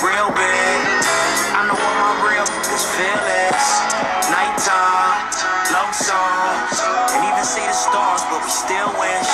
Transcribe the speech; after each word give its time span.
real 0.00 0.32
big. 0.32 0.80
I 1.52 1.68
know 1.68 1.76
what 1.76 1.94
my 2.00 2.12
real 2.24 2.48
is 2.72 2.84
fearless. 2.96 3.66
Nighttime, 4.32 5.28
love 5.76 5.92
songs, 5.92 6.76
and 7.12 7.20
even 7.28 7.44
see 7.44 7.60
the 7.60 7.76
stars, 7.76 8.24
but 8.32 8.40
we 8.40 8.48
still 8.48 8.88
wish. 8.96 9.30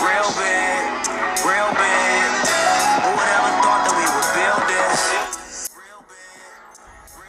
Real 0.00 0.28
big, 0.40 0.80
real 1.44 1.70
big. 1.76 2.28
Who 3.04 3.08
would 3.12 3.28
ever 3.28 3.52
thought 3.60 3.82
that 3.84 3.94
we 3.96 4.06
would 4.08 4.30
build 4.32 4.62
this? 4.72 5.68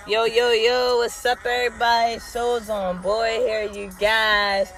Yo, 0.08 0.24
yo, 0.24 0.52
yo, 0.52 0.98
what's 0.98 1.26
up, 1.26 1.40
everybody? 1.46 2.20
Souls 2.20 2.70
on 2.70 3.02
boy 3.02 3.40
here, 3.44 3.70
you 3.72 3.92
guys. 4.00 4.72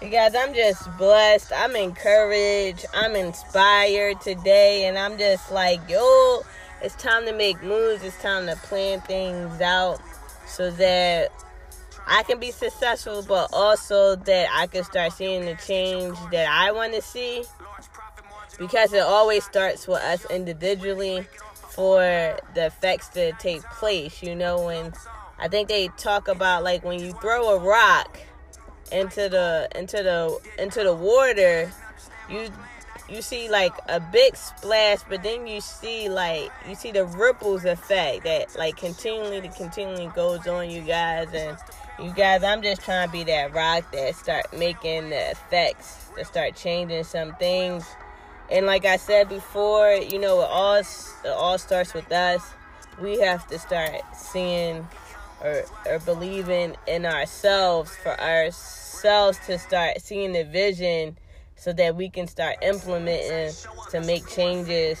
You 0.00 0.08
guys, 0.08 0.34
I'm 0.34 0.54
just 0.54 0.88
blessed. 0.96 1.52
I'm 1.54 1.76
encouraged. 1.76 2.86
I'm 2.94 3.14
inspired 3.16 4.20
today. 4.22 4.86
And 4.86 4.96
I'm 4.96 5.18
just 5.18 5.52
like, 5.52 5.80
yo, 5.90 6.42
it's 6.82 6.94
time 6.96 7.24
to 7.26 7.32
make 7.32 7.62
moves. 7.62 8.02
It's 8.02 8.20
time 8.22 8.46
to 8.46 8.56
plan 8.56 9.00
things 9.02 9.60
out 9.60 10.00
so 10.46 10.70
that 10.72 11.30
I 12.06 12.22
can 12.24 12.40
be 12.40 12.50
successful, 12.50 13.22
but 13.26 13.50
also 13.52 14.16
that 14.16 14.48
I 14.52 14.66
can 14.66 14.84
start 14.84 15.12
seeing 15.12 15.44
the 15.44 15.54
change 15.54 16.16
that 16.32 16.48
I 16.50 16.72
want 16.72 16.94
to 16.94 17.02
see. 17.02 17.44
Because 18.58 18.92
it 18.92 19.02
always 19.02 19.44
starts 19.44 19.86
with 19.86 20.00
us 20.00 20.26
individually 20.30 21.26
for 21.54 22.00
the 22.54 22.66
effects 22.66 23.08
to 23.10 23.32
take 23.32 23.62
place. 23.62 24.22
You 24.22 24.34
know, 24.34 24.66
when 24.66 24.92
I 25.38 25.48
think 25.48 25.68
they 25.68 25.88
talk 25.96 26.28
about 26.28 26.62
like 26.62 26.84
when 26.84 27.00
you 27.00 27.12
throw 27.14 27.56
a 27.56 27.58
rock 27.58 28.18
into 28.92 29.28
the 29.28 29.68
into 29.74 30.02
the 30.02 30.38
into 30.62 30.82
the 30.82 30.94
water, 30.94 31.72
you 32.28 32.50
you 33.10 33.22
see 33.22 33.48
like 33.48 33.72
a 33.88 34.00
big 34.00 34.36
splash, 34.36 34.98
but 35.08 35.22
then 35.22 35.46
you 35.46 35.60
see 35.60 36.08
like 36.08 36.50
you 36.68 36.74
see 36.74 36.92
the 36.92 37.04
ripples 37.04 37.64
effect 37.64 38.24
that 38.24 38.56
like 38.56 38.76
continually 38.76 39.40
to 39.40 39.48
continually 39.48 40.10
goes 40.14 40.46
on 40.46 40.70
you 40.70 40.82
guys 40.82 41.28
and 41.34 41.58
you 41.98 42.12
guys 42.14 42.42
I'm 42.42 42.62
just 42.62 42.82
trying 42.82 43.08
to 43.08 43.12
be 43.12 43.24
that 43.24 43.52
rock 43.52 43.90
that 43.92 44.14
start 44.14 44.46
making 44.56 45.10
the 45.10 45.30
effects 45.30 46.08
to 46.16 46.24
start 46.24 46.54
changing 46.54 47.04
some 47.04 47.34
things 47.36 47.84
and 48.50 48.66
like 48.66 48.84
I 48.84 48.96
said 48.96 49.28
before, 49.28 49.92
you 49.92 50.18
know, 50.18 50.40
it 50.40 50.48
all 50.50 50.76
it 50.76 51.28
all 51.28 51.56
starts 51.56 51.94
with 51.94 52.10
us. 52.10 52.42
We 53.00 53.20
have 53.20 53.46
to 53.48 53.58
start 53.58 54.02
seeing 54.14 54.88
or 55.40 55.64
or 55.86 56.00
believing 56.00 56.76
in 56.88 57.06
ourselves 57.06 57.96
for 57.96 58.20
ourselves 58.20 59.38
to 59.46 59.58
start 59.58 60.00
seeing 60.00 60.32
the 60.32 60.44
vision 60.44 61.16
so 61.60 61.72
that 61.74 61.94
we 61.94 62.08
can 62.08 62.26
start 62.26 62.56
implementing 62.62 63.54
to 63.90 64.00
make 64.00 64.26
changes 64.26 64.98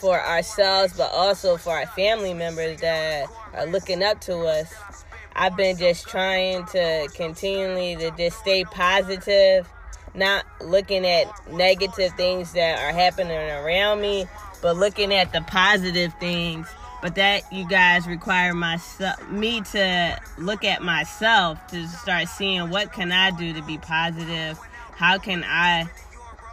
for 0.00 0.20
ourselves 0.20 0.94
but 0.96 1.10
also 1.10 1.56
for 1.56 1.70
our 1.70 1.86
family 1.86 2.34
members 2.34 2.80
that 2.80 3.26
are 3.54 3.66
looking 3.66 4.02
up 4.02 4.20
to 4.20 4.36
us. 4.40 4.72
I've 5.34 5.56
been 5.56 5.78
just 5.78 6.06
trying 6.06 6.66
to 6.66 7.08
continually 7.16 7.96
to 7.96 8.10
just 8.12 8.38
stay 8.38 8.64
positive 8.64 9.66
not 10.14 10.44
looking 10.60 11.04
at 11.06 11.26
negative 11.50 12.12
things 12.12 12.52
that 12.52 12.78
are 12.78 12.96
happening 12.96 13.32
around 13.32 14.00
me, 14.00 14.26
but 14.62 14.76
looking 14.76 15.12
at 15.12 15.32
the 15.32 15.40
positive 15.42 16.14
things. 16.20 16.68
But 17.02 17.16
that 17.16 17.52
you 17.52 17.68
guys 17.68 18.06
require 18.06 18.54
myself 18.54 19.28
me 19.28 19.60
to 19.72 20.18
look 20.38 20.64
at 20.64 20.82
myself 20.82 21.58
to 21.68 21.86
start 21.88 22.28
seeing 22.28 22.70
what 22.70 22.92
can 22.92 23.12
I 23.12 23.30
do 23.30 23.52
to 23.52 23.62
be 23.62 23.76
positive? 23.76 24.58
How 24.96 25.18
can 25.18 25.44
I 25.44 25.88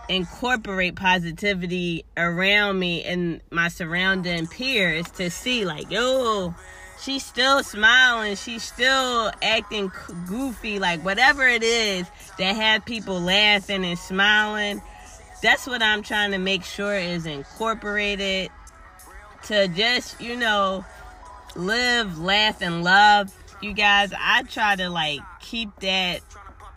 incorporate 0.09 0.96
positivity 0.96 2.03
around 2.18 2.79
me 2.79 3.03
and 3.03 3.41
my 3.50 3.68
surrounding 3.68 4.47
peers 4.47 5.09
to 5.12 5.29
see 5.29 5.66
like, 5.66 5.90
yo, 5.90 6.53
she's 7.01 7.25
still 7.25 7.63
smiling 7.63 8.35
she's 8.35 8.63
still 8.63 9.31
acting 9.41 9.91
goofy 10.28 10.78
like 10.78 11.03
whatever 11.03 11.47
it 11.47 11.63
is 11.63 12.06
that 12.38 12.56
have 12.56 12.85
people 12.85 13.19
laughing 13.19 13.84
and 13.84 13.97
smiling. 13.97 14.81
That's 15.41 15.66
what 15.66 15.81
i'm 15.81 16.03
trying 16.03 16.31
to 16.31 16.38
make 16.38 16.63
sure 16.63 16.96
is 16.96 17.25
incorporated 17.25 18.50
to 19.44 19.68
just 19.69 20.22
you 20.22 20.35
know 20.35 20.85
live 21.56 22.19
laugh 22.19 22.62
and 22.62 22.84
love. 22.84 23.34
You 23.62 23.74
guys 23.74 24.13
i 24.18 24.44
try 24.44 24.75
to 24.75 24.90
like 24.90 25.22
keep 25.40 25.75
that 25.80 26.22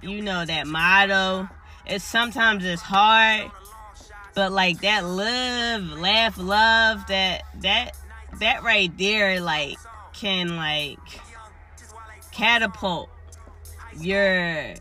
you 0.05 0.23
know 0.23 0.45
that 0.45 0.67
motto 0.67 1.49
it's 1.87 2.05
sometimes 2.05 2.65
it's 2.65 2.83
hard 2.83 3.51
but 4.35 4.53
like 4.53 4.81
that 4.81 5.05
live 5.05 5.99
laugh 5.99 6.39
love 6.39 7.07
that 7.09 7.43
that 7.61 7.97
that 8.41 8.63
right 8.63 8.97
there 8.99 9.41
like 9.41 9.77
can 10.13 10.57
like 10.57 10.99
catapult 12.33 13.09
your 13.99 14.75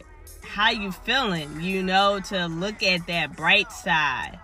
how 0.53 0.69
you 0.69 0.91
feeling, 0.91 1.61
you 1.61 1.81
know, 1.81 2.19
to 2.19 2.45
look 2.45 2.83
at 2.83 3.07
that 3.07 3.35
bright 3.35 3.71
side. 3.71 4.39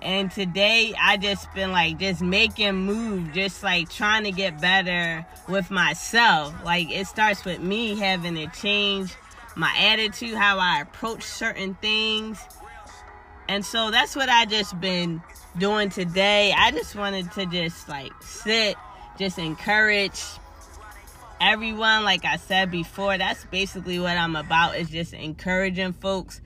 And 0.00 0.28
today 0.28 0.92
I 1.00 1.16
just 1.16 1.52
been 1.54 1.70
like 1.70 1.98
just 1.98 2.20
making 2.20 2.74
move, 2.74 3.32
just 3.32 3.62
like 3.62 3.88
trying 3.88 4.24
to 4.24 4.32
get 4.32 4.60
better 4.60 5.24
with 5.48 5.70
myself. 5.70 6.52
Like 6.64 6.90
it 6.90 7.06
starts 7.06 7.44
with 7.44 7.60
me 7.60 7.96
having 7.96 8.34
to 8.34 8.48
change 8.48 9.14
my 9.56 9.74
attitude, 9.78 10.34
how 10.34 10.58
I 10.58 10.80
approach 10.80 11.22
certain 11.22 11.74
things. 11.74 12.38
And 13.48 13.64
so 13.64 13.90
that's 13.90 14.16
what 14.16 14.28
I 14.28 14.46
just 14.46 14.80
been 14.80 15.22
doing 15.58 15.90
today. 15.90 16.54
I 16.56 16.70
just 16.70 16.94
wanted 16.94 17.30
to 17.32 17.46
just 17.46 17.88
like 17.88 18.12
sit 18.22 18.76
just 19.18 19.38
encourage 19.38 20.20
everyone 21.40 22.04
like 22.04 22.24
i 22.24 22.36
said 22.36 22.70
before 22.70 23.18
that's 23.18 23.44
basically 23.46 23.98
what 23.98 24.16
i'm 24.16 24.36
about 24.36 24.76
is 24.76 24.88
just 24.88 25.12
encouraging 25.12 25.92
folks 25.92 26.40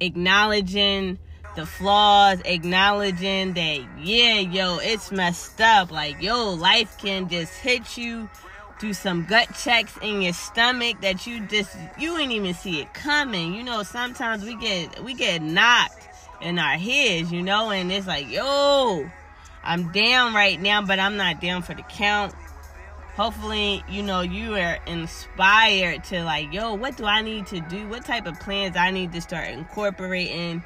acknowledging 0.00 1.18
the 1.56 1.66
flaws 1.66 2.40
acknowledging 2.44 3.52
that 3.52 3.84
yeah 4.00 4.38
yo 4.38 4.78
it's 4.78 5.10
messed 5.10 5.60
up 5.60 5.90
like 5.90 6.22
yo 6.22 6.50
life 6.54 6.96
can 6.98 7.28
just 7.28 7.52
hit 7.58 7.98
you 7.98 8.30
do 8.82 8.92
some 8.92 9.24
gut 9.24 9.48
checks 9.54 9.96
in 10.02 10.20
your 10.20 10.34
stomach 10.34 11.00
that 11.00 11.26
you 11.26 11.40
just 11.46 11.74
you 11.98 12.18
ain't 12.18 12.32
even 12.32 12.52
see 12.52 12.80
it 12.80 12.92
coming 12.92 13.54
you 13.54 13.62
know 13.62 13.82
sometimes 13.82 14.44
we 14.44 14.54
get 14.56 15.02
we 15.02 15.14
get 15.14 15.40
knocked 15.40 16.08
in 16.42 16.58
our 16.58 16.76
heads 16.76 17.32
you 17.32 17.40
know 17.40 17.70
and 17.70 17.90
it's 17.90 18.06
like 18.06 18.28
yo 18.28 19.08
I'm 19.64 19.92
down 19.92 20.34
right 20.34 20.60
now, 20.60 20.82
but 20.82 20.98
I'm 20.98 21.16
not 21.16 21.40
down 21.40 21.62
for 21.62 21.74
the 21.74 21.82
count. 21.82 22.34
Hopefully, 23.14 23.84
you 23.88 24.02
know, 24.02 24.22
you 24.22 24.54
are 24.54 24.78
inspired 24.86 26.04
to 26.04 26.24
like, 26.24 26.52
yo, 26.52 26.74
what 26.74 26.96
do 26.96 27.04
I 27.04 27.22
need 27.22 27.46
to 27.48 27.60
do? 27.60 27.86
What 27.88 28.04
type 28.04 28.26
of 28.26 28.40
plans 28.40 28.76
I 28.76 28.90
need 28.90 29.12
to 29.12 29.20
start 29.20 29.48
incorporating 29.48 30.64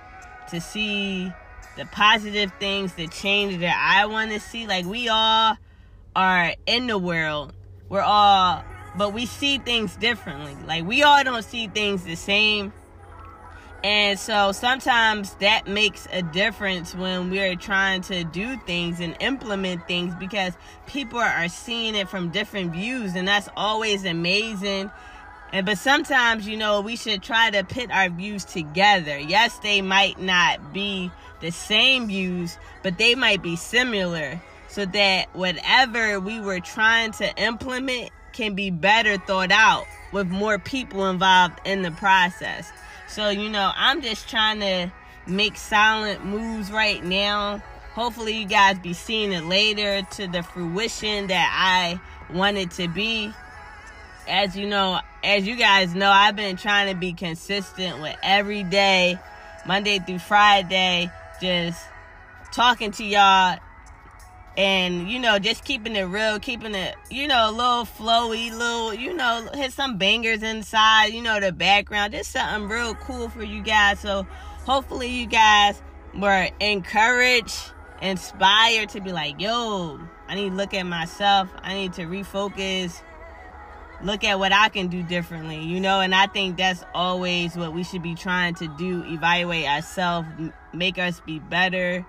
to 0.50 0.60
see 0.60 1.30
the 1.76 1.84
positive 1.86 2.52
things, 2.58 2.94
the 2.94 3.08
change 3.08 3.58
that 3.60 3.76
I 3.76 4.06
want 4.06 4.30
to 4.30 4.40
see. 4.40 4.66
Like, 4.66 4.86
we 4.86 5.08
all 5.08 5.56
are 6.14 6.54
in 6.66 6.86
the 6.86 6.96
world. 6.96 7.52
We're 7.88 8.02
all, 8.02 8.64
but 8.96 9.12
we 9.12 9.26
see 9.26 9.58
things 9.58 9.96
differently. 9.96 10.56
Like, 10.66 10.84
we 10.84 11.02
all 11.02 11.22
don't 11.22 11.44
see 11.44 11.68
things 11.68 12.04
the 12.04 12.16
same 12.16 12.72
and 13.86 14.18
so 14.18 14.50
sometimes 14.50 15.34
that 15.34 15.68
makes 15.68 16.08
a 16.10 16.20
difference 16.20 16.92
when 16.92 17.30
we're 17.30 17.54
trying 17.54 18.00
to 18.02 18.24
do 18.24 18.56
things 18.66 18.98
and 18.98 19.16
implement 19.20 19.86
things 19.86 20.12
because 20.16 20.54
people 20.86 21.20
are 21.20 21.48
seeing 21.48 21.94
it 21.94 22.08
from 22.08 22.30
different 22.30 22.72
views 22.72 23.14
and 23.14 23.28
that's 23.28 23.48
always 23.56 24.04
amazing. 24.04 24.90
And 25.52 25.64
but 25.64 25.78
sometimes, 25.78 26.48
you 26.48 26.56
know, 26.56 26.80
we 26.80 26.96
should 26.96 27.22
try 27.22 27.50
to 27.50 27.62
pit 27.62 27.92
our 27.92 28.08
views 28.08 28.44
together. 28.44 29.18
Yes, 29.18 29.58
they 29.60 29.82
might 29.82 30.20
not 30.20 30.72
be 30.72 31.12
the 31.40 31.52
same 31.52 32.08
views, 32.08 32.58
but 32.82 32.98
they 32.98 33.14
might 33.14 33.40
be 33.40 33.54
similar 33.54 34.42
so 34.68 34.84
that 34.86 35.34
whatever 35.34 36.20
we 36.20 36.40
were 36.40 36.60
trying 36.60 37.12
to 37.12 37.34
implement 37.42 38.10
can 38.32 38.54
be 38.54 38.70
better 38.70 39.16
thought 39.16 39.50
out 39.50 39.86
with 40.12 40.28
more 40.28 40.58
people 40.58 41.08
involved 41.08 41.58
in 41.64 41.82
the 41.82 41.90
process. 41.92 42.70
So, 43.08 43.30
you 43.30 43.48
know, 43.48 43.72
I'm 43.74 44.02
just 44.02 44.28
trying 44.28 44.60
to 44.60 44.92
make 45.26 45.56
silent 45.56 46.24
moves 46.24 46.70
right 46.70 47.02
now. 47.04 47.62
Hopefully, 47.94 48.36
you 48.36 48.46
guys 48.46 48.78
be 48.78 48.92
seeing 48.92 49.32
it 49.32 49.44
later 49.44 50.02
to 50.02 50.26
the 50.26 50.42
fruition 50.42 51.28
that 51.28 51.50
I 51.50 51.98
wanted 52.34 52.70
to 52.72 52.88
be. 52.88 53.32
As 54.28 54.56
you 54.56 54.66
know, 54.66 55.00
as 55.24 55.46
you 55.46 55.56
guys 55.56 55.94
know, 55.94 56.10
I've 56.10 56.36
been 56.36 56.56
trying 56.56 56.92
to 56.92 56.98
be 56.98 57.12
consistent 57.12 58.02
with 58.02 58.16
every 58.22 58.64
day, 58.64 59.18
Monday 59.66 59.98
through 60.00 60.18
Friday, 60.18 61.10
just 61.40 61.80
talking 62.52 62.90
to 62.90 63.04
y'all 63.04 63.58
and 64.56 65.10
you 65.10 65.18
know 65.18 65.38
just 65.38 65.64
keeping 65.64 65.94
it 65.96 66.04
real 66.04 66.38
keeping 66.38 66.74
it 66.74 66.96
you 67.10 67.28
know 67.28 67.50
a 67.50 67.52
little 67.52 67.84
flowy 67.84 68.50
little 68.50 68.94
you 68.94 69.12
know 69.12 69.46
hit 69.54 69.72
some 69.72 69.98
bangers 69.98 70.42
inside 70.42 71.06
you 71.06 71.22
know 71.22 71.38
the 71.40 71.52
background 71.52 72.12
just 72.12 72.32
something 72.32 72.68
real 72.68 72.94
cool 72.94 73.28
for 73.28 73.42
you 73.42 73.62
guys. 73.62 74.00
So 74.00 74.26
hopefully 74.64 75.08
you 75.08 75.26
guys 75.26 75.80
were 76.14 76.48
encouraged 76.60 77.72
inspired 78.02 78.88
to 78.90 79.00
be 79.00 79.10
like 79.10 79.40
yo 79.40 79.98
i 80.28 80.34
need 80.34 80.50
to 80.50 80.54
look 80.54 80.74
at 80.74 80.84
myself. 80.84 81.48
I 81.62 81.74
need 81.74 81.92
to 81.94 82.02
refocus. 82.02 83.02
Look 84.02 84.24
at 84.24 84.38
what 84.38 84.52
i 84.52 84.68
can 84.68 84.88
do 84.88 85.02
differently 85.02 85.62
you 85.62 85.80
know? 85.80 86.00
And 86.00 86.14
i 86.14 86.26
think 86.26 86.56
that's 86.56 86.84
always 86.94 87.56
what 87.56 87.72
we 87.74 87.84
should 87.84 88.02
be 88.02 88.14
trying 88.14 88.54
to 88.56 88.68
do 88.76 89.04
evaluate 89.06 89.66
ourselves 89.66 90.28
make 90.72 90.98
us 90.98 91.20
be 91.20 91.38
better 91.38 92.06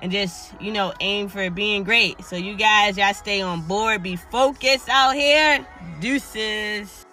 and 0.00 0.12
just, 0.12 0.52
you 0.60 0.72
know, 0.72 0.92
aim 1.00 1.28
for 1.28 1.50
being 1.50 1.84
great. 1.84 2.24
So 2.24 2.36
you 2.36 2.54
guys, 2.54 2.96
y'all 2.96 3.14
stay 3.14 3.40
on 3.40 3.62
board, 3.62 4.02
be 4.02 4.16
focused 4.16 4.88
out 4.88 5.14
here. 5.14 5.66
Deuces. 6.00 7.07